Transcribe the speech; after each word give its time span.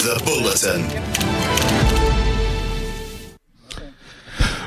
The 0.00 0.18
Bulletin. 0.24 0.80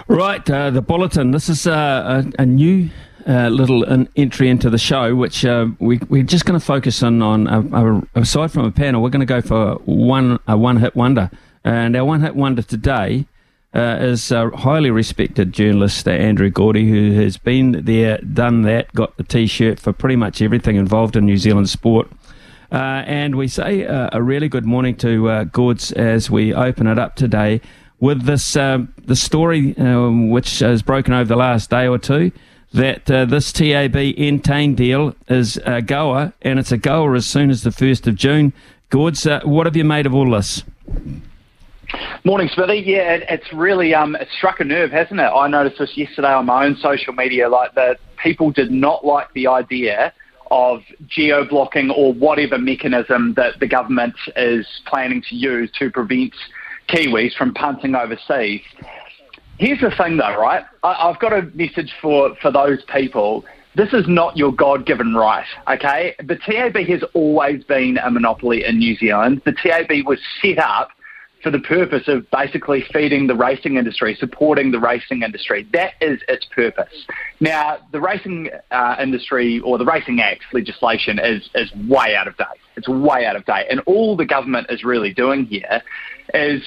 Right, 0.07 0.47
uh, 0.47 0.69
the 0.69 0.83
bulletin. 0.83 1.31
This 1.31 1.49
is 1.49 1.65
uh, 1.65 2.23
a, 2.37 2.43
a 2.43 2.45
new 2.45 2.91
uh, 3.27 3.47
little 3.47 3.83
entry 4.15 4.49
into 4.49 4.69
the 4.69 4.77
show, 4.77 5.15
which 5.15 5.43
uh, 5.43 5.69
we, 5.79 5.97
we're 6.07 6.21
just 6.21 6.45
going 6.45 6.59
to 6.59 6.63
focus 6.63 7.01
on. 7.01 7.23
On 7.23 7.47
uh, 7.47 8.01
aside 8.13 8.51
from 8.51 8.65
a 8.65 8.71
panel, 8.71 9.01
we're 9.01 9.09
going 9.09 9.21
to 9.21 9.25
go 9.25 9.41
for 9.41 9.77
one 9.85 10.37
a 10.47 10.55
one 10.55 10.77
hit 10.77 10.95
wonder, 10.95 11.31
and 11.63 11.95
our 11.95 12.05
one 12.05 12.21
hit 12.21 12.35
wonder 12.35 12.61
today 12.61 13.25
uh, 13.73 13.97
is 14.01 14.29
highly 14.29 14.91
respected 14.91 15.51
journalist 15.51 16.07
Andrew 16.07 16.51
Gourdie, 16.51 16.87
who 16.87 17.13
has 17.13 17.37
been 17.37 17.85
there, 17.85 18.19
done 18.19 18.61
that, 18.63 18.93
got 18.93 19.17
the 19.17 19.23
T-shirt 19.23 19.79
for 19.79 19.93
pretty 19.93 20.15
much 20.15 20.43
everything 20.43 20.75
involved 20.75 21.15
in 21.15 21.25
New 21.25 21.37
Zealand 21.37 21.69
sport. 21.69 22.07
Uh, 22.73 23.03
and 23.05 23.35
we 23.35 23.47
say 23.47 23.85
uh, 23.85 24.09
a 24.13 24.23
really 24.23 24.49
good 24.49 24.65
morning 24.65 24.95
to 24.95 25.29
uh, 25.29 25.43
Gourds 25.43 25.91
as 25.91 26.31
we 26.31 26.55
open 26.55 26.87
it 26.87 26.97
up 26.97 27.15
today 27.15 27.61
with 27.99 28.23
this 28.23 28.55
um, 28.55 28.91
the 29.05 29.15
story 29.15 29.77
um, 29.77 30.31
which 30.31 30.57
has 30.57 30.81
broken 30.81 31.13
over 31.13 31.25
the 31.25 31.35
last 31.35 31.69
day 31.69 31.87
or 31.87 31.99
two 31.99 32.31
that 32.73 33.11
uh, 33.11 33.25
this 33.25 33.51
TAB 33.51 33.93
Entain 33.93 34.75
deal 34.75 35.15
is 35.27 35.57
a 35.57 35.83
goer 35.83 36.33
and 36.41 36.57
it's 36.57 36.71
a 36.71 36.77
goer 36.77 37.13
as 37.13 37.27
soon 37.27 37.51
as 37.51 37.61
the 37.61 37.69
1st 37.69 38.07
of 38.07 38.15
June. 38.15 38.51
Gourds, 38.89 39.27
uh, 39.27 39.41
what 39.43 39.67
have 39.67 39.75
you 39.75 39.83
made 39.83 40.07
of 40.07 40.15
all 40.15 40.31
this? 40.31 40.63
Morning, 42.23 42.49
Smithy. 42.55 42.79
Yeah, 42.87 43.13
it, 43.13 43.25
it's 43.29 43.53
really 43.53 43.93
um, 43.93 44.15
it 44.15 44.29
struck 44.35 44.59
a 44.61 44.63
nerve, 44.63 44.89
hasn't 44.89 45.19
it? 45.19 45.23
I 45.23 45.47
noticed 45.47 45.77
this 45.77 45.95
yesterday 45.95 46.33
on 46.33 46.47
my 46.47 46.65
own 46.65 46.75
social 46.77 47.13
media. 47.13 47.49
Like 47.49 47.75
that, 47.75 47.99
people 48.17 48.49
did 48.49 48.71
not 48.71 49.05
like 49.05 49.31
the 49.33 49.45
idea 49.45 50.11
of 50.53 50.81
geo 51.07 51.43
blocking 51.43 51.89
or 51.89 52.13
whatever 52.13 52.59
mechanism 52.59 53.33
that 53.35 53.59
the 53.59 53.67
government 53.67 54.13
is 54.35 54.67
planning 54.85 55.23
to 55.27 55.35
use 55.35 55.71
to 55.79 55.89
prevent 55.89 56.35
Kiwis 56.87 57.35
from 57.35 57.55
punting 57.55 57.95
overseas. 57.95 58.61
Here's 59.57 59.79
the 59.81 59.89
thing, 59.97 60.17
though, 60.17 60.39
right? 60.39 60.63
I, 60.83 61.07
have 61.07 61.19
got 61.19 61.33
a 61.33 61.41
message 61.55 61.91
for, 61.99 62.35
for 62.39 62.51
those 62.51 62.83
people. 62.93 63.43
This 63.75 63.93
is 63.93 64.05
not 64.07 64.37
your 64.37 64.51
God 64.51 64.85
given 64.85 65.15
right, 65.15 65.45
okay? 65.67 66.15
The 66.19 66.35
TAB 66.35 66.75
has 66.87 67.03
always 67.15 67.63
been 67.63 67.97
a 67.97 68.11
monopoly 68.11 68.63
in 68.63 68.77
New 68.77 68.95
Zealand. 68.95 69.41
The 69.45 69.53
TAB 69.53 70.05
was 70.05 70.19
set 70.39 70.59
up 70.59 70.89
for 71.41 71.49
the 71.49 71.59
purpose 71.59 72.07
of 72.07 72.29
basically 72.29 72.83
feeding 72.93 73.25
the 73.25 73.35
racing 73.35 73.77
industry, 73.77 74.15
supporting 74.19 74.71
the 74.71 74.79
racing 74.79 75.23
industry. 75.23 75.67
That 75.73 75.93
is 75.99 76.21
its 76.27 76.45
purpose. 76.45 77.07
Now, 77.43 77.79
the 77.91 77.99
racing 77.99 78.51
uh, 78.71 78.95
industry 79.01 79.59
or 79.59 79.77
the 79.77 79.83
Racing 79.83 80.21
Act 80.21 80.43
legislation 80.53 81.19
is, 81.19 81.49
is 81.53 81.69
way 81.89 82.15
out 82.15 82.25
of 82.25 82.37
date. 82.37 82.47
It's 82.77 82.87
way 82.87 83.25
out 83.25 83.35
of 83.35 83.43
date. 83.43 83.65
And 83.69 83.81
all 83.81 84.15
the 84.15 84.23
government 84.23 84.67
is 84.69 84.85
really 84.85 85.13
doing 85.13 85.43
here 85.43 85.81
is 86.33 86.63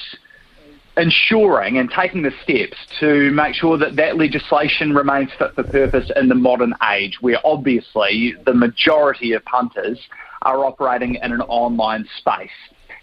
ensuring 0.95 1.79
and 1.79 1.89
taking 1.89 2.21
the 2.21 2.31
steps 2.43 2.77
to 2.99 3.31
make 3.31 3.55
sure 3.55 3.79
that 3.79 3.95
that 3.95 4.17
legislation 4.17 4.93
remains 4.93 5.31
fit 5.39 5.55
for 5.55 5.63
purpose 5.63 6.11
in 6.15 6.29
the 6.29 6.35
modern 6.35 6.75
age, 6.91 7.17
where 7.21 7.39
obviously 7.43 8.35
the 8.45 8.53
majority 8.53 9.33
of 9.33 9.43
punters 9.45 9.99
are 10.43 10.63
operating 10.63 11.15
in 11.15 11.31
an 11.31 11.41
online 11.41 12.07
space. 12.19 12.51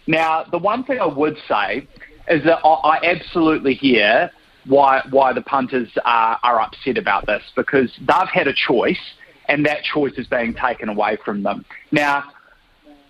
Now, 0.07 0.45
the 0.49 0.59
one 0.59 0.85
thing 0.85 1.01
I 1.01 1.07
would 1.07 1.35
say 1.45 1.85
is 2.29 2.41
that 2.45 2.59
I 2.63 2.99
absolutely 3.03 3.73
hear 3.73 4.31
why 4.67 5.01
why 5.09 5.33
the 5.33 5.41
punters 5.41 5.89
are, 6.03 6.39
are 6.43 6.61
upset 6.61 6.97
about 6.97 7.25
this 7.25 7.43
because 7.55 7.91
they've 7.99 8.29
had 8.33 8.47
a 8.47 8.53
choice 8.53 8.99
and 9.47 9.65
that 9.65 9.83
choice 9.83 10.13
is 10.17 10.27
being 10.27 10.53
taken 10.53 10.89
away 10.89 11.17
from 11.23 11.43
them. 11.43 11.65
Now, 11.91 12.23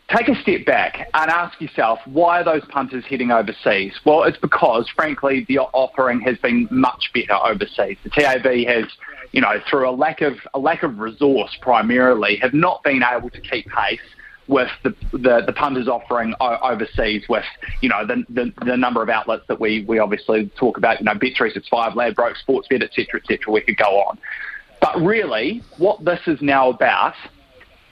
take 0.10 0.28
a 0.28 0.36
step 0.42 0.66
back 0.66 1.10
and 1.14 1.32
ask 1.32 1.60
yourself 1.62 2.00
why 2.06 2.42
are 2.42 2.44
those 2.44 2.66
punters 2.70 3.06
heading 3.06 3.32
overseas? 3.32 3.94
Well, 4.06 4.24
it's 4.24 4.38
because, 4.38 4.90
frankly, 4.96 5.46
the 5.48 5.60
offering 5.60 6.22
has 6.22 6.38
been 6.38 6.68
much 6.72 7.12
better 7.14 7.36
overseas. 7.36 7.98
The 8.04 8.10
TAB 8.10 8.46
has, 8.68 8.86
you 9.32 9.42
know, 9.42 9.60
through 9.70 9.90
a 9.90 9.92
lack 9.92 10.22
of 10.22 10.34
a 10.54 10.60
lack 10.60 10.84
of 10.84 11.00
resource 11.00 11.58
primarily, 11.62 12.38
have 12.38 12.54
not 12.54 12.84
been 12.84 13.04
able 13.04 13.30
to 13.30 13.42
keep 13.42 13.68
pace 13.68 14.00
with 14.48 14.70
the, 14.84 14.96
the, 15.12 15.44
the 15.46 15.54
punters 15.54 15.88
offering 15.88 16.34
overseas 16.40 17.24
with, 17.28 17.46
you 17.82 17.90
know, 17.90 18.06
the, 18.06 18.24
the, 18.30 18.54
the, 18.66 18.78
number 18.78 19.02
of 19.02 19.10
outlets 19.10 19.44
that 19.48 19.60
we, 19.60 19.84
we 19.86 19.98
obviously 19.98 20.52
talk 20.58 20.78
about, 20.78 21.00
you 21.00 21.06
know, 21.06 21.14
Bet365, 21.14 21.96
Ladbroke, 21.96 22.36
Sportsbet, 22.48 22.84
etc., 22.84 23.20
etc. 23.22 23.52
We 23.52 23.62
could 23.62 23.78
go 23.78 24.02
on. 24.02 24.20
But 24.82 25.02
really, 25.02 25.64
what 25.78 26.06
this 26.06 26.20
is 26.28 26.42
now 26.42 26.70
about, 26.70 27.16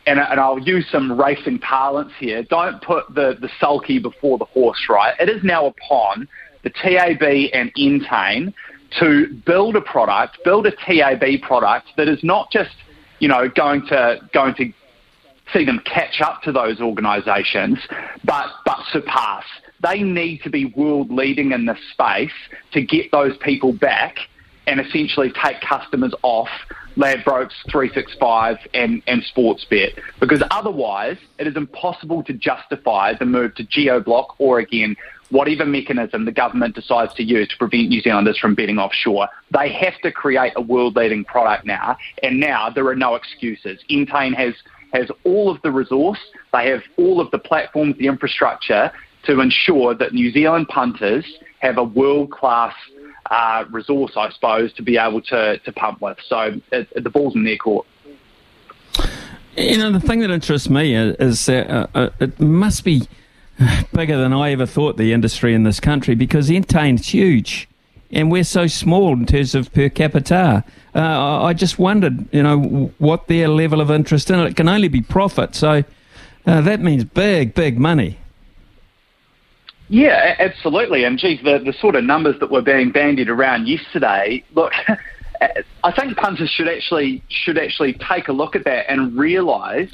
and, 0.06 0.20
and 0.20 0.40
I'll 0.40 0.60
use 0.60 0.86
some 0.92 1.20
racing 1.20 1.60
parlance 1.60 2.12
here, 2.20 2.44
don't 2.44 2.82
put 2.82 3.06
the, 3.16 3.38
the 3.40 3.50
sulky 3.60 4.00
before 4.00 4.38
the 4.38 4.46
horse, 4.46 4.88
right? 4.90 5.16
It 5.20 5.30
is 5.30 5.44
now 5.44 5.66
upon 5.66 6.28
the 6.64 6.70
TAB 6.70 7.24
and 7.54 7.72
Entain 7.76 8.54
to 9.00 9.42
build 9.46 9.76
a 9.76 9.82
product, 9.82 10.38
build 10.44 10.68
a 10.68 10.72
TAB 10.72 11.42
product 11.42 11.88
that 11.98 12.08
is 12.08 12.24
not 12.24 12.52
just, 12.52 12.76
you 13.20 13.28
know, 13.28 13.50
going 13.50 13.86
to 13.88 14.20
going 14.34 14.54
to 14.56 14.72
see 15.54 15.66
them 15.66 15.80
catch 15.86 16.22
up 16.22 16.42
to 16.44 16.52
those 16.52 16.82
organisations, 16.82 17.80
but 18.24 18.48
but 18.66 18.80
surpass. 18.92 19.46
They 19.82 20.02
need 20.02 20.42
to 20.44 20.50
be 20.50 20.66
world 20.66 21.12
leading 21.12 21.52
in 21.52 21.66
this 21.66 21.80
space 21.92 22.32
to 22.72 22.82
get 22.82 23.12
those 23.12 23.36
people 23.38 23.74
back 23.74 24.16
and 24.66 24.80
essentially 24.80 25.32
take 25.44 25.60
customers 25.62 26.14
off 26.22 26.48
Ladbrokes 26.96 27.54
365 27.72 28.58
and, 28.74 29.02
and 29.08 29.24
Sportsbet 29.36 30.00
because 30.20 30.44
otherwise 30.52 31.18
it 31.40 31.48
is 31.48 31.56
impossible 31.56 32.24
to 32.24 32.34
justify 32.34 33.14
the 33.18 33.26
move 33.26 33.56
to 33.56 33.64
GeoBlock 33.64 34.36
or 34.38 34.60
again 34.60 34.96
whatever 35.34 35.66
mechanism 35.66 36.26
the 36.26 36.32
government 36.32 36.76
decides 36.76 37.14
to 37.16 37.24
use 37.24 37.48
to 37.50 37.58
prevent 37.58 37.90
New 37.90 38.02
Zealanders 38.02 38.38
from 38.38 38.54
betting 38.54 38.78
offshore. 38.78 39.28
They 39.52 39.74
have 39.74 40.00
to 40.04 40.12
create 40.12 40.54
a 40.56 40.62
world 40.62 40.96
leading 40.96 41.26
product 41.26 41.66
now 41.66 41.98
and 42.22 42.40
now 42.40 42.70
there 42.70 42.88
are 42.88 42.96
no 42.96 43.16
excuses. 43.16 43.80
Entain 43.90 44.34
has 44.36 44.54
has 44.94 45.10
all 45.24 45.50
of 45.50 45.60
the 45.64 45.72
resource, 45.72 46.20
they 46.54 46.70
have 46.70 46.84
all 46.98 47.20
of 47.20 47.32
the 47.32 47.40
platforms, 47.40 47.98
the 47.98 48.06
infrastructure 48.06 48.92
to 49.24 49.40
ensure 49.40 49.96
that 49.96 50.14
New 50.14 50.32
Zealand 50.32 50.68
punters 50.68 51.26
have 51.60 51.80
a 51.80 51.84
world 51.84 52.30
class 52.30 52.76
uh, 53.32 53.66
resource, 53.72 54.12
I 54.16 54.30
suppose, 54.30 54.72
to 54.74 54.84
be 54.84 54.98
able 54.98 55.22
to, 55.24 55.58
to 55.58 55.72
pump 55.72 56.00
with. 56.00 56.20
So 56.28 56.60
it, 56.72 56.88
it, 56.92 57.04
the 57.04 57.10
ball's 57.10 57.34
in 57.34 57.44
their 57.44 57.58
court. 57.58 57.88
You 59.58 59.78
know, 59.78 59.92
the 59.92 60.00
thing 60.00 60.20
that 60.20 60.30
interests 60.30 60.70
me 60.70 60.94
is, 60.94 61.46
that 61.48 61.70
uh, 61.70 61.88
uh, 61.96 62.10
it 62.20 62.40
must 62.40 62.84
be 62.84 63.08
bigger 63.94 64.18
than 64.18 64.34
I 64.34 64.52
ever 64.52 64.66
thought 64.66 64.98
the 64.98 65.14
industry 65.14 65.54
in 65.54 65.64
this 65.64 65.80
country 65.80 66.16
because 66.16 66.50
Entain's 66.50 67.08
huge 67.08 67.68
and 68.14 68.32
we're 68.32 68.44
so 68.44 68.68
small 68.68 69.14
in 69.14 69.26
terms 69.26 69.56
of 69.56 69.74
per 69.74 69.90
capita. 69.90 70.64
Uh, 70.94 71.44
I 71.44 71.54
just 71.54 71.80
wondered, 71.80 72.28
you 72.32 72.44
know, 72.44 72.92
what 73.00 73.28
their 73.28 73.48
level 73.48 73.82
of 73.82 73.90
interest 73.90 74.30
in 74.30 74.40
it. 74.40 74.46
It 74.46 74.56
can 74.56 74.70
only 74.70 74.88
be 74.88 75.02
profit, 75.02 75.56
so 75.56 75.84
uh, 76.46 76.62
that 76.62 76.80
means 76.80 77.04
big, 77.04 77.56
big 77.56 77.80
money. 77.80 78.20
Yeah, 79.90 80.36
absolutely. 80.40 81.04
And 81.04 81.18
geez, 81.18 81.40
the, 81.44 81.60
the 81.60 81.74
sort 81.74 81.96
of 81.96 82.04
numbers 82.04 82.40
that 82.40 82.50
were 82.52 82.62
being 82.62 82.92
bandied 82.92 83.30
around 83.30 83.68
yesterday, 83.68 84.44
look, 84.54 84.74
I 85.84 85.92
think 85.92 86.16
punters 86.18 86.50
should 86.50 86.70
actually 86.70 87.22
should 87.30 87.58
actually 87.58 87.94
take 87.94 88.28
a 88.28 88.32
look 88.32 88.56
at 88.56 88.64
that 88.66 88.90
and 88.90 89.18
realise 89.18 89.92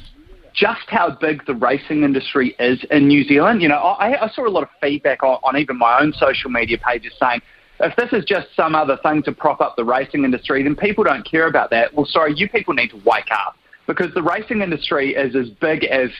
just 0.54 0.88
how 0.88 1.10
big 1.10 1.44
the 1.46 1.54
racing 1.54 2.02
industry 2.02 2.54
is 2.58 2.84
in 2.90 3.08
New 3.08 3.24
Zealand. 3.24 3.62
You 3.62 3.68
know, 3.68 3.76
I, 3.76 4.24
I 4.24 4.30
saw 4.30 4.46
a 4.46 4.50
lot 4.50 4.62
of 4.62 4.68
feedback 4.80 5.22
on, 5.22 5.38
on 5.42 5.56
even 5.56 5.78
my 5.78 6.00
own 6.00 6.12
social 6.12 6.50
media 6.50 6.78
pages 6.78 7.12
saying 7.20 7.40
if 7.80 7.96
this 7.96 8.12
is 8.12 8.24
just 8.24 8.48
some 8.54 8.74
other 8.74 8.98
thing 9.02 9.22
to 9.22 9.32
prop 9.32 9.60
up 9.60 9.76
the 9.76 9.84
racing 9.84 10.24
industry, 10.24 10.62
then 10.62 10.76
people 10.76 11.04
don't 11.04 11.28
care 11.28 11.46
about 11.46 11.70
that. 11.70 11.94
Well, 11.94 12.06
sorry, 12.06 12.34
you 12.36 12.48
people 12.48 12.74
need 12.74 12.90
to 12.90 13.00
wake 13.04 13.30
up 13.30 13.56
because 13.86 14.12
the 14.14 14.22
racing 14.22 14.62
industry 14.62 15.14
is 15.14 15.34
as 15.34 15.48
big 15.60 15.84
as 15.84 16.10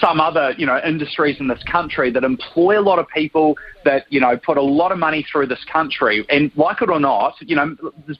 some 0.00 0.20
other, 0.20 0.54
you 0.58 0.66
know, 0.66 0.80
industries 0.84 1.38
in 1.38 1.46
this 1.46 1.62
country 1.70 2.10
that 2.10 2.24
employ 2.24 2.78
a 2.78 2.82
lot 2.82 2.98
of 2.98 3.06
people 3.08 3.56
that, 3.84 4.06
you 4.10 4.20
know, 4.20 4.36
put 4.36 4.56
a 4.56 4.62
lot 4.62 4.90
of 4.90 4.98
money 4.98 5.24
through 5.30 5.46
this 5.46 5.64
country. 5.72 6.24
And 6.28 6.50
like 6.56 6.82
it 6.82 6.90
or 6.90 6.98
not, 6.98 7.34
you 7.40 7.54
know, 7.54 7.76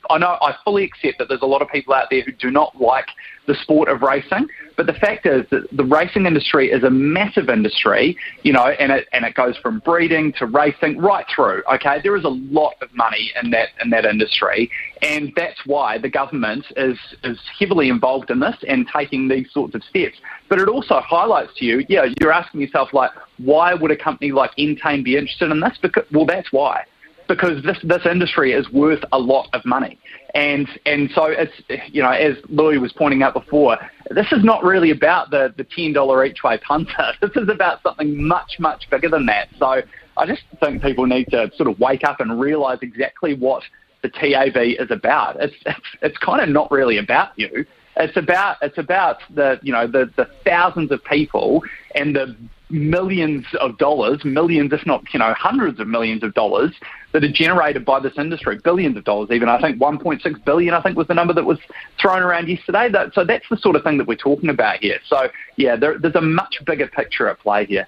I 0.09 0.19
know 0.19 0.39
I 0.41 0.55
fully 0.65 0.85
accept 0.85 1.19
that 1.19 1.29
there's 1.29 1.43
a 1.43 1.47
lot 1.47 1.63
of 1.63 1.69
people 1.69 1.95
out 1.95 2.09
there 2.11 2.23
who 2.23 2.33
do 2.33 2.51
not 2.51 2.81
like 2.81 3.07
the 3.47 3.55
sport 3.57 3.89
of 3.89 4.03
racing. 4.03 4.47
But 4.77 4.87
the 4.87 4.95
fact 4.95 5.27
is 5.27 5.47
that 5.51 5.69
the 5.73 5.85
racing 5.85 6.27
industry 6.27 6.71
is 6.71 6.83
a 6.83 6.91
massive 6.91 7.49
industry, 7.49 8.17
you 8.43 8.53
know, 8.53 8.67
and 8.67 8.91
it 8.93 9.09
and 9.13 9.25
it 9.25 9.35
goes 9.35 9.57
from 9.59 9.81
breeding 9.81 10.33
to 10.35 10.47
racing 10.47 10.99
right 10.99 11.27
through. 11.35 11.63
Okay, 11.73 12.01
there 12.03 12.17
is 12.17 12.25
a 12.25 12.29
lot 12.29 12.75
of 12.83 12.93
money 12.95 13.33
in 13.41 13.51
that 13.51 13.69
in 13.83 13.91
that 13.91 14.05
industry, 14.05 14.71
and 15.03 15.33
that's 15.37 15.61
why 15.67 15.99
the 15.99 16.09
government 16.09 16.65
is 16.77 16.99
is 17.23 17.39
heavily 17.59 17.89
involved 17.89 18.31
in 18.31 18.41
this 18.41 18.57
and 18.67 18.87
taking 18.95 19.29
these 19.29 19.51
sorts 19.53 19.75
of 19.75 19.83
steps. 19.85 20.17
But 20.49 20.59
it 20.59 20.69
also 20.69 21.01
highlights 21.01 21.53
to 21.59 21.65
you, 21.65 21.85
yeah, 21.89 22.07
you're 22.21 22.33
asking 22.33 22.61
yourself 22.61 22.93
like, 22.93 23.11
why 23.39 23.75
would 23.75 23.91
a 23.91 23.97
company 23.97 24.33
like 24.33 24.51
Entain 24.59 25.05
be 25.05 25.17
interested 25.17 25.51
in 25.51 25.61
this? 25.61 25.77
Because 25.81 26.05
well, 26.13 26.27
that's 26.27 26.53
why 26.53 26.85
because 27.29 27.63
this 27.63 27.79
this 27.83 28.05
industry 28.07 28.53
is 28.53 28.71
worth 28.71 29.03
a 29.13 29.19
lot 29.19 29.49
of 29.53 29.65
money. 29.65 29.99
And 30.35 30.69
and 30.85 31.11
so 31.15 31.27
it's 31.27 31.53
you 31.93 32.03
know 32.03 32.11
as 32.11 32.37
Louis 32.49 32.79
was 32.79 32.93
pointing 32.93 33.23
out 33.23 33.35
before, 33.35 33.79
this 34.11 34.31
is 34.33 34.45
not 34.45 34.65
really 34.65 34.91
about 34.91 35.31
the 35.31 35.55
the 35.57 35.65
ten 35.65 35.93
dollar 35.93 36.25
each 36.25 36.43
way 36.43 36.59
punter. 36.59 37.13
This 37.21 37.31
is 37.37 37.49
about 37.49 37.83
something 37.83 38.27
much 38.27 38.57
much 38.59 38.89
bigger 38.91 39.09
than 39.09 39.27
that. 39.27 39.49
So 39.59 39.83
I 40.17 40.27
just 40.27 40.43
think 40.61 40.83
people 40.83 41.07
need 41.07 41.27
to 41.31 41.51
sort 41.57 41.69
of 41.69 41.79
wake 41.79 42.05
up 42.05 42.21
and 42.21 42.39
realise 42.39 42.81
exactly 42.83 43.35
what 43.35 43.63
the 44.03 44.09
TAB 44.09 44.57
is 44.57 44.91
about. 44.91 45.37
It's 45.41 45.55
it's, 45.67 45.87
it's 46.03 46.19
kind 46.19 46.43
of 46.43 46.49
not 46.49 46.71
really 46.71 46.99
about 46.99 47.31
you. 47.37 47.65
It's 47.97 48.17
about 48.17 48.57
it's 48.61 48.79
about 48.79 49.19
the 49.35 49.59
you 49.63 49.73
know 49.73 49.87
the 49.87 50.11
the 50.17 50.29
thousands 50.45 50.91
of 50.91 51.03
people 51.05 51.63
and 51.95 52.15
the 52.15 52.37
millions 52.75 53.47
of 53.61 53.79
dollars, 53.79 54.25
millions, 54.25 54.73
if 54.73 54.85
not 54.85 55.03
you 55.13 55.19
know 55.19 55.33
hundreds 55.35 55.81
of 55.81 55.87
millions 55.87 56.23
of 56.23 56.35
dollars 56.35 56.73
that 57.13 57.23
are 57.23 57.33
generated 57.33 57.85
by 57.85 58.01
this 58.01 58.13
industry, 58.19 58.59
billions 58.65 58.97
of 58.97 59.05
dollars 59.05 59.31
even. 59.31 59.49
I 59.49 59.61
think 59.61 59.79
1.6 59.79 60.45
billion, 60.45 60.75
I 60.75 60.83
think 60.83 60.97
was 60.97 61.07
the 61.07 61.15
number 61.15 61.33
that 61.33 61.45
was 61.45 61.59
thrown 62.01 62.23
around 62.23 62.49
yesterday. 62.49 62.91
That, 62.91 63.15
so 63.15 63.25
that's 63.25 63.49
the 63.49 63.57
sort 63.57 63.77
of 63.77 63.85
thing 63.85 63.99
that 63.99 64.09
we're 64.09 64.17
talking 64.17 64.51
about 64.51 64.79
here. 64.81 64.99
So 65.07 65.29
yeah, 65.57 65.77
there, 65.77 65.97
there's 65.97 66.17
a 66.17 66.21
much 66.21 66.57
bigger 66.67 66.89
picture 66.89 67.29
at 67.29 67.39
play 67.39 67.67
here. 67.67 67.87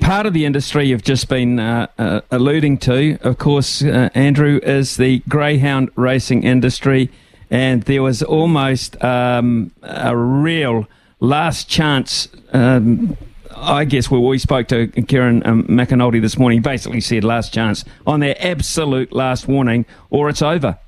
Part 0.00 0.24
of 0.24 0.32
the 0.32 0.46
industry 0.46 0.86
you've 0.86 1.02
just 1.02 1.28
been 1.28 1.58
uh, 1.58 1.88
uh, 1.98 2.22
alluding 2.30 2.78
to, 2.78 3.18
of 3.20 3.36
course, 3.36 3.82
uh, 3.82 4.08
Andrew, 4.14 4.58
is 4.62 4.96
the 4.96 5.18
greyhound 5.28 5.90
racing 5.96 6.44
industry, 6.44 7.10
and 7.50 7.82
there 7.82 8.02
was 8.02 8.22
almost 8.22 9.02
um, 9.04 9.72
a 9.82 10.16
real 10.16 10.88
last 11.20 11.68
chance. 11.68 12.28
Um, 12.52 13.16
I 13.56 13.84
guess 13.84 14.10
well, 14.10 14.22
we 14.22 14.38
spoke 14.38 14.68
to 14.68 14.86
Kieran 14.86 15.44
um, 15.44 15.64
McAnulty 15.64 16.20
this 16.20 16.38
morning. 16.38 16.62
Basically, 16.62 17.00
said 17.00 17.24
last 17.24 17.52
chance 17.52 17.84
on 18.06 18.20
their 18.20 18.36
absolute 18.38 19.12
last 19.12 19.48
warning, 19.48 19.84
or 20.10 20.28
it's 20.28 20.42
over. 20.42 20.78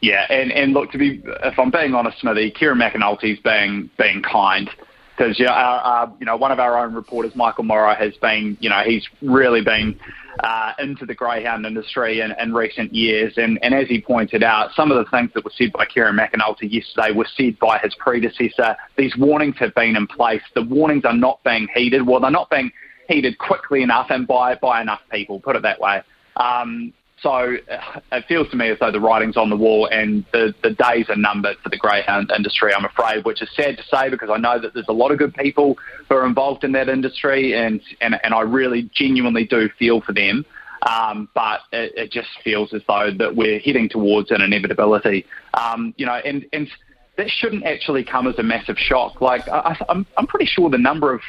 Yeah, 0.00 0.26
and, 0.28 0.52
and 0.52 0.74
look, 0.74 0.92
to 0.92 0.98
be 0.98 1.22
if 1.24 1.58
I'm 1.58 1.70
being 1.70 1.94
honest, 1.94 2.20
Smithy, 2.20 2.50
Kieran 2.50 2.78
McAnulty's 2.78 3.40
being 3.40 3.90
being 3.98 4.22
kind 4.22 4.70
because 5.16 5.38
you 5.38 5.46
know, 5.46 5.52
our, 5.52 5.80
our, 5.80 6.12
you 6.18 6.26
know 6.26 6.36
one 6.36 6.52
of 6.52 6.58
our 6.58 6.84
own 6.84 6.94
reporters, 6.94 7.32
Michael 7.34 7.64
Morrah, 7.64 7.96
has 7.96 8.14
been 8.16 8.56
you 8.60 8.68
know 8.68 8.82
he's 8.84 9.06
really 9.22 9.62
been 9.62 9.98
uh, 10.40 10.72
into 10.78 11.06
the 11.06 11.14
greyhound 11.14 11.66
industry 11.66 12.20
in, 12.20 12.34
in 12.40 12.52
recent 12.52 12.92
years. 12.92 13.34
And, 13.36 13.58
and 13.62 13.74
as 13.74 13.88
he 13.88 14.00
pointed 14.00 14.42
out, 14.42 14.70
some 14.74 14.90
of 14.90 15.04
the 15.04 15.10
things 15.10 15.30
that 15.34 15.44
were 15.44 15.52
said 15.56 15.72
by 15.72 15.86
Kieran 15.86 16.16
McAnulty 16.16 16.70
yesterday 16.70 17.12
were 17.12 17.28
said 17.36 17.58
by 17.58 17.78
his 17.78 17.94
predecessor. 17.98 18.76
These 18.96 19.14
warnings 19.16 19.56
have 19.58 19.74
been 19.74 19.96
in 19.96 20.06
place. 20.06 20.42
The 20.54 20.62
warnings 20.62 21.04
are 21.04 21.16
not 21.16 21.42
being 21.44 21.68
heeded. 21.74 22.06
Well, 22.06 22.20
they're 22.20 22.30
not 22.30 22.50
being 22.50 22.70
heeded 23.08 23.38
quickly 23.38 23.82
enough 23.82 24.06
and 24.10 24.26
by, 24.26 24.56
by 24.56 24.80
enough 24.80 25.00
people, 25.10 25.40
put 25.40 25.56
it 25.56 25.62
that 25.62 25.80
way. 25.80 26.02
Um, 26.36 26.92
so 27.24 27.56
uh, 27.70 28.00
it 28.12 28.26
feels 28.28 28.50
to 28.50 28.56
me 28.56 28.68
as 28.68 28.78
though 28.78 28.92
the 28.92 29.00
writing's 29.00 29.38
on 29.38 29.48
the 29.48 29.56
wall 29.56 29.88
and 29.90 30.26
the, 30.32 30.54
the 30.62 30.70
days 30.70 31.06
are 31.08 31.16
numbered 31.16 31.56
for 31.62 31.70
the 31.70 31.78
greyhound 31.78 32.30
industry, 32.36 32.72
I'm 32.74 32.84
afraid, 32.84 33.24
which 33.24 33.40
is 33.40 33.48
sad 33.56 33.78
to 33.78 33.82
say 33.84 34.10
because 34.10 34.28
I 34.28 34.36
know 34.36 34.60
that 34.60 34.74
there's 34.74 34.88
a 34.88 34.92
lot 34.92 35.10
of 35.10 35.16
good 35.16 35.34
people 35.34 35.78
who 36.06 36.16
are 36.16 36.26
involved 36.26 36.64
in 36.64 36.72
that 36.72 36.90
industry 36.90 37.54
and, 37.54 37.80
and, 38.02 38.20
and 38.22 38.34
I 38.34 38.42
really 38.42 38.90
genuinely 38.94 39.46
do 39.46 39.70
feel 39.78 40.02
for 40.02 40.12
them. 40.12 40.44
Um, 40.82 41.30
but 41.34 41.60
it, 41.72 41.94
it, 41.96 42.12
just 42.12 42.28
feels 42.44 42.74
as 42.74 42.82
though 42.86 43.10
that 43.16 43.34
we're 43.34 43.58
heading 43.58 43.88
towards 43.88 44.30
an 44.30 44.42
inevitability. 44.42 45.24
Um, 45.54 45.94
you 45.96 46.04
know, 46.04 46.20
and, 46.26 46.44
and 46.52 46.68
that 47.16 47.30
shouldn't 47.30 47.64
actually 47.64 48.04
come 48.04 48.26
as 48.26 48.38
a 48.38 48.42
massive 48.42 48.76
shock. 48.76 49.22
Like 49.22 49.48
I, 49.48 49.78
I'm, 49.88 50.04
I'm 50.18 50.26
pretty 50.26 50.44
sure 50.44 50.68
the 50.68 50.76
number 50.76 51.14
of 51.14 51.22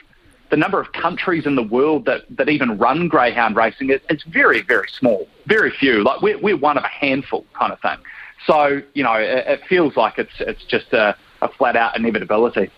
the 0.50 0.58
number 0.58 0.80
of 0.80 0.92
countries 0.92 1.46
in 1.46 1.56
the 1.56 1.64
world 1.64 2.06
that, 2.06 2.24
that 2.30 2.50
even 2.50 2.78
run 2.78 3.08
greyhound 3.08 3.56
racing 3.56 3.90
is 3.90 4.24
very, 4.28 4.62
very 4.62 4.88
small, 4.90 5.28
very 5.46 5.72
few. 5.72 6.04
Like 6.04 6.22
we're, 6.22 6.38
we're 6.38 6.58
one 6.58 6.78
of 6.78 6.84
a 6.84 6.88
handful 6.88 7.46
kind 7.54 7.74
of 7.74 7.80
thing. 7.82 7.98
So, 8.46 8.82
you 8.94 9.04
know, 9.04 9.14
it, 9.14 9.48
it 9.48 9.66
feels 9.68 9.96
like 9.96 10.20
it's, 10.20 10.34
it's 10.40 10.64
just 10.66 10.94
a, 10.94 11.16
a 11.42 11.48
flat 11.50 11.76
out 11.76 11.98
inevitability. 11.98 12.70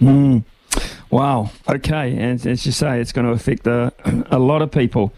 Mm. 0.00 0.44
Wow. 1.10 1.50
Okay. 1.68 2.16
And 2.16 2.44
as 2.46 2.66
you 2.66 2.72
say, 2.72 3.00
it's 3.00 3.12
going 3.12 3.26
to 3.26 3.32
affect 3.32 3.66
a, 3.66 3.92
a 4.30 4.38
lot 4.38 4.62
of 4.62 4.70
people. 4.70 5.12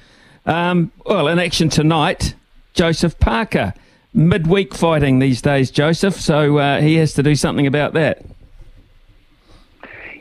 Um, 0.45 0.93
well, 1.07 1.29
in 1.29 1.39
action 1.39 1.69
tonight, 1.69 2.35
Joseph 2.75 3.19
Parker. 3.19 3.75
Midweek 4.15 4.75
fighting 4.75 5.21
these 5.21 5.41
days, 5.41 5.71
Joseph. 5.71 6.21
So 6.21 6.59
uh, 6.59 6.83
he 6.83 6.97
has 6.97 7.15
to 7.15 7.23
do 7.23 7.35
something 7.35 7.67
about 7.67 7.95
that. 7.95 8.23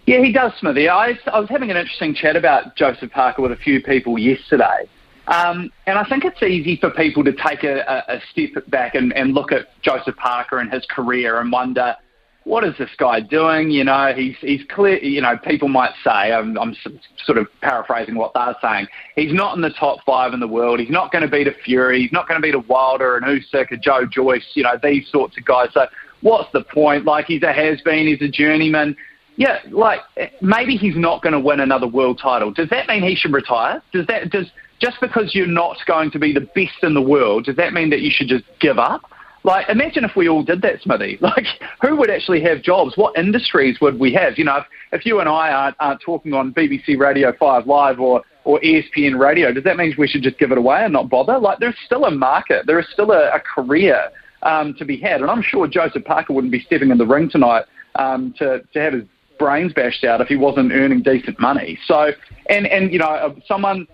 Yeah, 0.06 0.24
he 0.24 0.32
does, 0.32 0.52
Smithy. 0.60 0.90
I, 0.90 1.18
I 1.32 1.40
was 1.40 1.50
having 1.50 1.70
an 1.70 1.78
interesting 1.78 2.16
chat 2.16 2.36
about 2.36 2.76
Joseph 2.76 3.12
Parker 3.12 3.42
with 3.42 3.52
a 3.52 3.58
few 3.58 3.82
people 3.82 4.18
yesterday. 4.18 4.90
Um, 5.28 5.72
and 5.86 5.98
I 5.98 6.04
think 6.06 6.26
it's 6.26 6.42
easy 6.42 6.78
for 6.78 6.90
people 6.90 7.24
to 7.24 7.32
take 7.32 7.64
a, 7.64 8.04
a 8.08 8.20
step 8.32 8.70
back 8.70 8.96
and, 8.96 9.14
and, 9.14 9.34
look 9.34 9.52
at 9.52 9.68
Joseph 9.82 10.16
Parker 10.18 10.58
and 10.58 10.72
his 10.74 10.86
career 10.90 11.40
and 11.40 11.52
wonder, 11.52 11.96
what 12.44 12.64
is 12.64 12.74
this 12.80 12.90
guy 12.98 13.20
doing? 13.20 13.70
You 13.70 13.84
know, 13.84 14.14
he's 14.16 14.36
he's 14.42 14.62
clear. 14.70 14.98
You 14.98 15.22
know, 15.22 15.38
people 15.38 15.68
might 15.68 15.94
say, 16.04 16.34
I'm, 16.34 16.58
I'm 16.58 16.76
sort 17.24 17.38
of 17.38 17.48
paraphrasing 17.62 18.16
what 18.16 18.34
they're 18.34 18.56
saying. 18.62 18.88
He's 19.16 19.32
not 19.32 19.56
in 19.56 19.62
the 19.62 19.70
top 19.70 20.00
five 20.06 20.34
in 20.34 20.40
the 20.40 20.48
world. 20.48 20.80
He's 20.80 20.90
not 20.90 21.12
going 21.12 21.24
to 21.24 21.30
beat 21.30 21.48
a 21.48 21.54
Fury. 21.64 22.02
He's 22.02 22.12
not 22.12 22.28
going 22.28 22.42
to 22.42 22.46
beat 22.46 22.56
a 22.56 22.60
Wilder, 22.60 23.16
an 23.16 23.24
Usyk, 23.24 23.72
a 23.72 23.78
Joe 23.78 24.08
Joyce. 24.08 24.48
You 24.56 24.64
know, 24.64 24.78
these 24.82 25.08
sorts 25.12 25.38
of 25.38 25.46
guys. 25.46 25.70
So, 25.74 25.86
what's 26.22 26.52
the 26.52 26.64
point? 26.64 27.06
Like, 27.06 27.26
he's 27.26 27.44
a 27.44 27.54
has 27.54 27.80
been. 27.82 28.08
He's 28.08 28.22
a 28.22 28.32
journeyman 28.32 28.98
yeah, 29.42 29.58
like 29.72 30.02
maybe 30.40 30.78
he's 30.78 30.96
not 30.96 31.24
going 31.24 31.34
to 31.34 31.40
win 31.40 31.62
another 31.62 31.88
world 31.88 32.20
title. 32.22 32.52
Does 32.52 32.70
that 32.70 32.88
mean 32.88 33.02
he 33.02 33.16
should 33.16 33.34
retire? 33.34 33.82
Does 33.92 34.06
that 34.06 34.30
does 34.30 34.46
just 34.80 34.98
because 35.02 35.34
you're 35.34 35.48
not 35.48 35.78
going 35.88 36.12
to 36.12 36.20
be 36.20 36.32
the 36.32 36.42
best 36.42 36.84
in 36.84 36.94
the 36.94 37.02
world, 37.02 37.46
does 37.46 37.56
that 37.56 37.74
mean 37.74 37.90
that 37.90 38.02
you 38.02 38.12
should 38.14 38.28
just 38.28 38.44
give 38.60 38.78
up? 38.78 39.02
Like, 39.44 39.68
imagine 39.68 40.04
if 40.04 40.16
we 40.16 40.30
all 40.30 40.44
did 40.44 40.62
that, 40.62 40.84
Smithy. 40.84 41.18
Like, 41.22 41.46
who 41.82 41.96
would 41.96 42.12
actually 42.12 42.42
have 42.44 42.62
jobs? 42.62 42.96
What 42.96 43.18
industries 43.18 43.82
would 43.82 44.00
we 44.00 44.14
have? 44.14 44.38
You 44.38 44.46
know, 44.46 44.58
if, 44.58 44.66
if 44.92 45.06
you 45.08 45.20
and 45.20 45.28
I 45.28 45.52
aren't, 45.52 45.76
aren't 45.80 46.02
talking 46.02 46.34
on 46.34 46.54
BBC 46.54 47.00
Radio 47.00 47.34
5 47.40 47.66
Live 47.66 48.00
or, 48.00 48.22
or 48.44 48.60
ESPN 48.60 49.18
Radio, 49.18 49.52
does 49.52 49.64
that 49.64 49.76
mean 49.76 49.96
we 49.98 50.08
should 50.08 50.22
just 50.22 50.38
give 50.38 50.52
it 50.52 50.60
away 50.60 50.84
and 50.84 50.94
not 50.94 51.10
bother? 51.10 51.40
Like, 51.40 51.58
there's 51.58 51.78
still 51.84 52.06
a 52.06 52.12
market. 52.12 52.68
There 52.68 52.80
is 52.80 52.86
still 52.94 53.12
a, 53.12 53.32
a 53.32 53.40
career 53.40 54.10
um, 54.44 54.76
to 54.76 54.86
be 54.86 54.98
had. 54.98 55.22
And 55.22 55.32
I'm 55.32 55.42
sure 55.42 55.68
Joseph 55.68 56.06
Parker 56.06 56.34
wouldn't 56.34 56.52
be 56.52 56.62
stepping 56.62 56.92
in 56.92 57.00
the 57.00 57.08
ring 57.08 57.28
tonight 57.28 57.66
um, 57.96 58.34
to, 58.38 58.62
to 58.74 58.80
have 58.80 58.94
his 58.94 59.04
brains 59.42 59.74
bashed 59.74 60.04
out 60.04 60.22
if 60.22 60.28
he 60.28 60.36
wasn't 60.36 60.72
earning 60.72 61.02
decent 61.02 61.40
money. 61.40 61.80
So, 61.88 62.12
and 62.48 62.68
and 62.68 62.94
you 62.94 63.00
know, 63.00 63.06
uh, 63.06 63.34
someone 63.48 63.88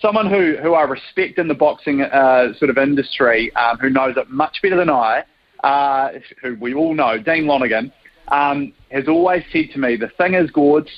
someone 0.00 0.30
who 0.30 0.56
who 0.62 0.74
I 0.74 0.82
respect 0.82 1.38
in 1.38 1.48
the 1.48 1.54
boxing 1.54 2.02
uh, 2.02 2.54
sort 2.54 2.70
of 2.70 2.78
industry, 2.78 3.52
um, 3.56 3.78
who 3.78 3.90
knows 3.90 4.14
it 4.16 4.30
much 4.30 4.62
better 4.62 4.76
than 4.76 4.88
I, 4.88 5.24
uh, 5.64 6.10
who 6.40 6.56
we 6.60 6.72
all 6.72 6.94
know, 6.94 7.18
Dean 7.18 7.46
Lonergan, 7.46 7.92
um, 8.28 8.72
has 8.92 9.08
always 9.08 9.42
said 9.52 9.70
to 9.72 9.80
me, 9.80 9.96
the 9.96 10.12
thing 10.18 10.34
is, 10.34 10.50
Gords, 10.52 10.90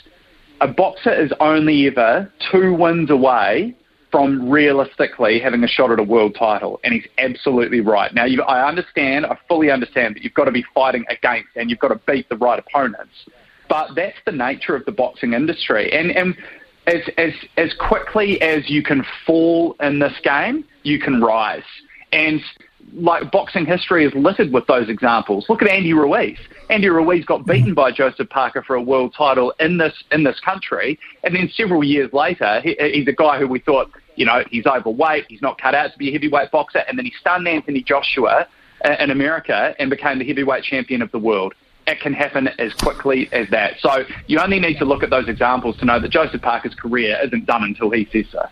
a 0.60 0.68
boxer 0.68 1.14
is 1.14 1.32
only 1.40 1.86
ever 1.86 2.30
two 2.52 2.74
wins 2.74 3.10
away 3.10 3.74
from 4.10 4.50
realistically 4.50 5.40
having 5.40 5.64
a 5.64 5.66
shot 5.66 5.90
at 5.90 5.98
a 5.98 6.02
world 6.02 6.36
title, 6.38 6.78
and 6.84 6.92
he's 6.92 7.06
absolutely 7.16 7.80
right. 7.80 8.14
Now, 8.14 8.26
I 8.46 8.68
understand, 8.68 9.24
I 9.26 9.36
fully 9.48 9.70
understand 9.70 10.14
that 10.14 10.22
you've 10.22 10.34
got 10.34 10.44
to 10.44 10.52
be 10.52 10.64
fighting 10.74 11.04
against 11.08 11.48
and 11.56 11.68
you've 11.70 11.80
got 11.80 11.88
to 11.88 12.00
beat 12.06 12.28
the 12.28 12.36
right 12.36 12.58
opponents. 12.58 13.14
But 13.74 13.96
that's 13.96 14.16
the 14.24 14.30
nature 14.30 14.76
of 14.76 14.84
the 14.84 14.92
boxing 14.92 15.32
industry. 15.32 15.92
And, 15.92 16.12
and 16.12 16.36
as, 16.86 17.00
as, 17.18 17.32
as 17.56 17.74
quickly 17.74 18.40
as 18.40 18.70
you 18.70 18.84
can 18.84 19.04
fall 19.26 19.74
in 19.80 19.98
this 19.98 20.12
game, 20.22 20.64
you 20.84 21.00
can 21.00 21.20
rise. 21.20 21.64
And 22.12 22.40
like 22.92 23.32
boxing 23.32 23.66
history 23.66 24.04
is 24.04 24.12
littered 24.14 24.52
with 24.52 24.64
those 24.68 24.88
examples. 24.88 25.46
Look 25.48 25.60
at 25.60 25.66
Andy 25.66 25.92
Ruiz. 25.92 26.38
Andy 26.70 26.88
Ruiz 26.88 27.24
got 27.24 27.46
beaten 27.46 27.74
by 27.74 27.90
Joseph 27.90 28.28
Parker 28.28 28.62
for 28.62 28.76
a 28.76 28.80
world 28.80 29.12
title 29.18 29.52
in 29.58 29.78
this 29.78 30.04
in 30.12 30.22
this 30.22 30.38
country, 30.38 30.96
and 31.24 31.34
then 31.34 31.50
several 31.52 31.82
years 31.82 32.12
later, 32.12 32.60
he, 32.62 32.76
he's 32.78 33.08
a 33.08 33.12
guy 33.12 33.40
who 33.40 33.48
we 33.48 33.58
thought, 33.58 33.90
you 34.14 34.24
know, 34.24 34.44
he's 34.52 34.66
overweight, 34.66 35.24
he's 35.28 35.42
not 35.42 35.60
cut 35.60 35.74
out 35.74 35.90
to 35.92 35.98
be 35.98 36.10
a 36.10 36.12
heavyweight 36.12 36.52
boxer, 36.52 36.84
and 36.86 36.96
then 36.96 37.06
he 37.06 37.12
stunned 37.18 37.48
Anthony 37.48 37.82
Joshua 37.82 38.46
uh, 38.84 38.96
in 39.00 39.10
America 39.10 39.74
and 39.80 39.90
became 39.90 40.20
the 40.20 40.24
heavyweight 40.24 40.62
champion 40.62 41.02
of 41.02 41.10
the 41.10 41.18
world 41.18 41.54
it 41.86 42.00
can 42.00 42.12
happen 42.12 42.48
as 42.58 42.72
quickly 42.74 43.28
as 43.32 43.48
that. 43.50 43.74
So 43.80 44.04
you 44.26 44.38
only 44.38 44.60
need 44.60 44.78
to 44.78 44.84
look 44.84 45.02
at 45.02 45.10
those 45.10 45.28
examples 45.28 45.76
to 45.78 45.84
know 45.84 46.00
that 46.00 46.08
Joseph 46.08 46.42
Parker's 46.42 46.74
career 46.74 47.18
isn't 47.24 47.46
done 47.46 47.62
until 47.62 47.90
he 47.90 48.08
says 48.12 48.26
so. 48.30 48.46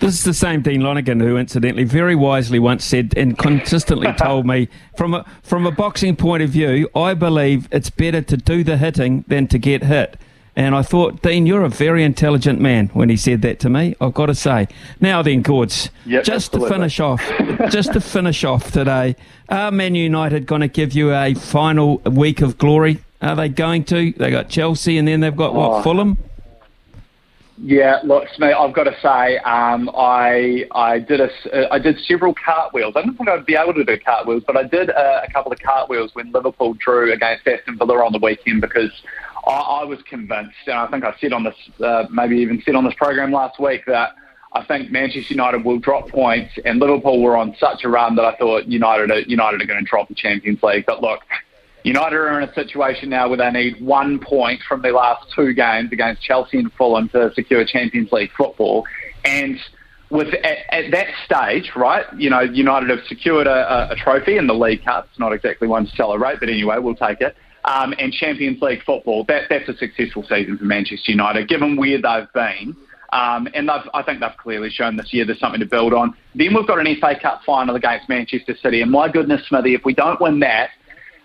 This 0.00 0.14
is 0.14 0.24
the 0.24 0.34
same 0.34 0.62
Dean 0.62 0.80
Lonergan 0.80 1.20
who, 1.20 1.36
incidentally, 1.36 1.84
very 1.84 2.16
wisely 2.16 2.58
once 2.58 2.84
said 2.84 3.14
and 3.16 3.38
consistently 3.38 4.12
told 4.16 4.46
me, 4.46 4.68
from 4.96 5.14
a 5.14 5.24
from 5.42 5.66
a 5.66 5.70
boxing 5.70 6.16
point 6.16 6.42
of 6.42 6.50
view, 6.50 6.88
I 6.94 7.14
believe 7.14 7.68
it's 7.70 7.90
better 7.90 8.22
to 8.22 8.36
do 8.36 8.64
the 8.64 8.78
hitting 8.78 9.24
than 9.28 9.46
to 9.48 9.58
get 9.58 9.84
hit. 9.84 10.18
And 10.54 10.74
I 10.74 10.82
thought, 10.82 11.22
Dean, 11.22 11.46
you're 11.46 11.64
a 11.64 11.68
very 11.70 12.04
intelligent 12.04 12.60
man 12.60 12.88
when 12.88 13.08
he 13.08 13.16
said 13.16 13.40
that 13.42 13.58
to 13.60 13.70
me. 13.70 13.96
I've 14.02 14.12
got 14.12 14.26
to 14.26 14.34
say. 14.34 14.68
Now 15.00 15.22
then, 15.22 15.40
Gords, 15.40 15.88
Yep, 16.04 16.24
just 16.24 16.48
absolutely. 16.54 16.68
to 16.68 16.74
finish 16.74 17.00
off, 17.00 17.22
just 17.70 17.92
to 17.94 18.00
finish 18.02 18.44
off 18.44 18.70
today, 18.70 19.16
are 19.48 19.70
Man 19.70 19.94
United 19.94 20.44
going 20.46 20.60
to 20.60 20.68
give 20.68 20.92
you 20.92 21.14
a 21.14 21.32
final 21.34 21.98
week 22.04 22.42
of 22.42 22.58
glory? 22.58 22.98
Are 23.22 23.34
they 23.34 23.48
going 23.48 23.84
to? 23.84 24.12
They 24.12 24.30
got 24.30 24.50
Chelsea, 24.50 24.98
and 24.98 25.08
then 25.08 25.20
they've 25.20 25.34
got 25.34 25.54
what 25.54 25.70
Oh. 25.70 25.82
Fulham. 25.82 26.18
Yeah, 27.64 28.00
look, 28.02 28.26
Smee, 28.34 28.52
I've 28.52 28.72
got 28.74 28.84
to 28.84 28.96
say, 29.00 29.36
um, 29.38 29.88
I 29.94 30.64
I 30.72 30.98
did 30.98 31.20
a 31.20 31.30
uh, 31.54 31.68
I 31.70 31.78
did 31.78 31.98
several 32.08 32.34
cartwheels. 32.34 32.94
I 32.96 33.02
didn't 33.02 33.18
think 33.18 33.28
I'd 33.28 33.46
be 33.46 33.54
able 33.54 33.74
to 33.74 33.84
do 33.84 33.96
cartwheels, 33.98 34.42
but 34.46 34.56
I 34.56 34.64
did 34.64 34.90
uh, 34.90 35.20
a 35.26 35.30
couple 35.30 35.52
of 35.52 35.60
cartwheels 35.60 36.10
when 36.14 36.32
Liverpool 36.32 36.74
drew 36.74 37.12
against 37.12 37.46
Aston 37.46 37.78
Villa 37.78 38.04
on 38.04 38.12
the 38.12 38.18
weekend 38.18 38.62
because 38.62 38.90
I, 39.46 39.50
I 39.50 39.84
was 39.84 39.98
convinced, 40.08 40.56
and 40.66 40.76
I 40.76 40.86
think 40.88 41.04
I 41.04 41.14
said 41.20 41.32
on 41.32 41.44
this, 41.44 41.54
uh, 41.80 42.04
maybe 42.10 42.38
even 42.38 42.62
said 42.64 42.74
on 42.74 42.84
this 42.84 42.94
program 42.94 43.32
last 43.32 43.58
week 43.60 43.82
that 43.86 44.14
I 44.54 44.64
think 44.64 44.90
Manchester 44.90 45.34
United 45.34 45.64
will 45.64 45.78
drop 45.78 46.08
points, 46.08 46.52
and 46.64 46.78
Liverpool 46.78 47.22
were 47.22 47.36
on 47.36 47.56
such 47.58 47.84
a 47.84 47.88
run 47.88 48.16
that 48.16 48.24
I 48.24 48.36
thought 48.36 48.66
United 48.66 49.10
are, 49.10 49.20
United 49.20 49.62
are 49.62 49.66
going 49.66 49.82
to 49.82 49.88
drop 49.88 50.08
the 50.08 50.14
Champions 50.14 50.62
League. 50.62 50.84
But 50.86 51.02
look, 51.02 51.20
United 51.84 52.16
are 52.16 52.40
in 52.40 52.48
a 52.48 52.54
situation 52.54 53.08
now 53.08 53.28
where 53.28 53.38
they 53.38 53.50
need 53.50 53.84
one 53.84 54.18
point 54.18 54.60
from 54.68 54.82
their 54.82 54.92
last 54.92 55.26
two 55.34 55.54
games 55.54 55.90
against 55.92 56.22
Chelsea 56.22 56.58
and 56.58 56.72
Fulham 56.74 57.08
to 57.10 57.32
secure 57.34 57.64
Champions 57.64 58.12
League 58.12 58.30
football. 58.36 58.84
And 59.24 59.58
with 60.10 60.34
at, 60.34 60.58
at 60.68 60.90
that 60.92 61.08
stage, 61.24 61.72
right, 61.74 62.04
you 62.16 62.28
know, 62.28 62.40
United 62.40 62.90
have 62.90 63.04
secured 63.08 63.46
a, 63.46 63.90
a, 63.90 63.96
trophy 63.96 64.36
in 64.36 64.46
the 64.46 64.54
League 64.54 64.84
Cup. 64.84 65.08
It's 65.10 65.18
not 65.18 65.32
exactly 65.32 65.66
one 65.66 65.86
to 65.86 65.96
celebrate, 65.96 66.38
but 66.38 66.50
anyway, 66.50 66.76
we'll 66.78 66.94
take 66.94 67.20
it. 67.22 67.34
Um, 67.64 67.94
and 67.98 68.12
Champions 68.12 68.60
League 68.60 68.82
football, 68.84 69.24
that, 69.28 69.42
that's 69.48 69.68
a 69.68 69.76
successful 69.76 70.24
season 70.28 70.58
for 70.58 70.64
Manchester 70.64 71.12
United, 71.12 71.48
given 71.48 71.76
where 71.76 72.00
they've 72.00 72.32
been. 72.34 72.76
Um, 73.12 73.46
and 73.54 73.70
I 73.70 74.02
think 74.02 74.20
they've 74.20 74.36
clearly 74.38 74.70
shown 74.70 74.96
this 74.96 75.12
year 75.12 75.26
there's 75.26 75.38
something 75.38 75.60
to 75.60 75.66
build 75.66 75.92
on. 75.92 76.16
Then 76.34 76.54
we've 76.54 76.66
got 76.66 76.78
an 76.78 76.96
FA 76.98 77.14
Cup 77.20 77.42
final 77.44 77.76
against 77.76 78.08
Manchester 78.08 78.56
City, 78.60 78.80
and 78.80 78.90
my 78.90 79.10
goodness, 79.10 79.46
Smithy, 79.48 79.74
if 79.74 79.84
we 79.84 79.92
don't 79.92 80.20
win 80.20 80.40
that, 80.40 80.70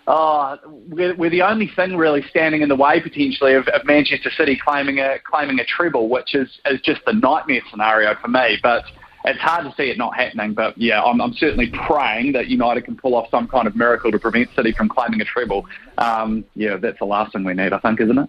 oh, 0.06 0.58
we're, 0.88 1.14
we're 1.16 1.30
the 1.30 1.42
only 1.42 1.70
thing 1.74 1.96
really 1.96 2.22
standing 2.28 2.62
in 2.62 2.68
the 2.68 2.76
way 2.76 3.00
potentially 3.00 3.54
of, 3.54 3.68
of 3.68 3.84
Manchester 3.86 4.30
City 4.36 4.58
claiming 4.62 4.98
a 4.98 5.16
claiming 5.24 5.60
a 5.60 5.64
treble, 5.64 6.08
which 6.08 6.34
is, 6.34 6.58
is 6.66 6.80
just 6.82 7.00
a 7.06 7.12
nightmare 7.12 7.62
scenario 7.70 8.14
for 8.20 8.28
me. 8.28 8.58
But 8.62 8.84
it's 9.30 9.40
hard 9.40 9.64
to 9.64 9.74
see 9.76 9.90
it 9.90 9.98
not 9.98 10.14
happening. 10.16 10.54
But 10.54 10.76
yeah, 10.78 11.02
I'm, 11.02 11.20
I'm 11.20 11.34
certainly 11.34 11.70
praying 11.70 12.32
that 12.32 12.48
United 12.48 12.84
can 12.84 12.96
pull 12.96 13.14
off 13.14 13.30
some 13.30 13.48
kind 13.48 13.66
of 13.66 13.76
miracle 13.76 14.10
to 14.12 14.18
prevent 14.18 14.48
City 14.54 14.72
from 14.72 14.88
claiming 14.88 15.20
a 15.20 15.24
treble. 15.24 15.66
Um, 15.98 16.44
yeah, 16.54 16.76
that's 16.76 16.98
the 16.98 17.04
last 17.06 17.32
thing 17.32 17.44
we 17.44 17.54
need, 17.54 17.72
I 17.72 17.78
think, 17.78 18.00
isn't 18.00 18.18
it? 18.18 18.28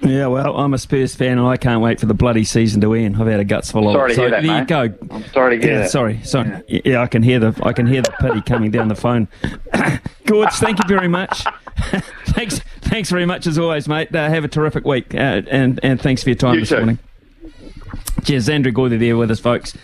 Yeah, 0.00 0.26
well, 0.28 0.56
I'm 0.56 0.72
a 0.74 0.78
Spurs 0.78 1.14
fan 1.14 1.38
and 1.38 1.46
I 1.46 1.56
can't 1.56 1.80
wait 1.80 1.98
for 2.00 2.06
the 2.06 2.14
bloody 2.14 2.44
season 2.44 2.80
to 2.80 2.94
end. 2.94 3.16
I've 3.16 3.26
had 3.26 3.40
a 3.40 3.44
guts 3.44 3.70
full 3.72 3.88
of 3.88 3.94
Sorry 3.94 4.12
it. 4.12 4.14
to 4.16 4.20
hear 4.20 4.28
so 4.30 4.34
that, 4.36 4.42
there 4.42 4.58
you 4.86 4.98
go. 4.98 5.14
I'm 5.14 5.24
sorry 5.32 5.58
to 5.58 5.62
hear 5.64 5.72
Yeah, 5.74 5.78
that. 5.82 5.90
sorry, 5.90 6.20
sorry. 6.22 6.62
Yeah. 6.84 7.02
I 7.02 7.06
can 7.06 7.22
hear 7.22 7.38
the 7.38 7.60
I 7.64 7.72
can 7.72 7.86
hear 7.86 8.02
the 8.02 8.12
pity 8.20 8.40
coming 8.42 8.70
down 8.70 8.88
the 8.88 8.94
phone. 8.94 9.28
Gorge, 10.26 10.52
thank 10.54 10.78
you 10.78 10.84
very 10.88 11.08
much. 11.08 11.44
thanks, 12.26 12.60
thanks 12.82 13.10
very 13.10 13.26
much 13.26 13.46
as 13.46 13.58
always, 13.58 13.86
mate. 13.88 14.14
Uh, 14.14 14.28
have 14.28 14.44
a 14.44 14.48
terrific 14.48 14.84
week, 14.84 15.14
uh, 15.14 15.42
and 15.50 15.78
and 15.82 16.00
thanks 16.00 16.22
for 16.22 16.30
your 16.30 16.36
time 16.36 16.54
You 16.54 16.60
this 16.60 16.68
too. 16.70 16.76
morning. 16.76 16.98
Cheers, 18.24 18.48
Andrew 18.48 18.70
Gourdie 18.72 18.96
there 18.98 19.16
with 19.16 19.30
us, 19.30 19.40
folks. 19.40 19.76